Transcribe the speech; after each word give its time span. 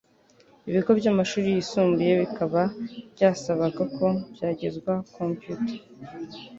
Ibigo 0.69 0.91
byamashuri 0.99 1.47
yisumbuye 1.55 2.11
bikaba 2.21 2.61
byasabaga 3.13 3.83
ko 3.95 4.05
byagezwa 4.33 4.91
computer 5.17 5.75